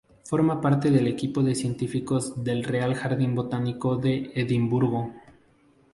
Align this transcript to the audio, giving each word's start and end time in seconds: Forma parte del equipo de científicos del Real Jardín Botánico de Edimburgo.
Forma 0.23 0.59
parte 0.61 0.89
del 0.89 1.05
equipo 1.05 1.43
de 1.43 1.53
científicos 1.53 2.43
del 2.43 2.63
Real 2.63 2.95
Jardín 2.95 3.35
Botánico 3.35 3.97
de 3.97 4.31
Edimburgo. 4.33 5.13